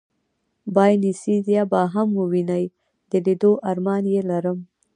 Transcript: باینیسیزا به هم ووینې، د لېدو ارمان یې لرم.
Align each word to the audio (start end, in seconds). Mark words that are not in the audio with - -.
باینیسیزا 0.75 1.61
به 1.71 1.81
هم 1.93 2.09
ووینې، 2.19 2.65
د 3.09 3.11
لېدو 3.25 3.51
ارمان 3.69 4.03
یې 4.13 4.21
لرم. 4.29 4.59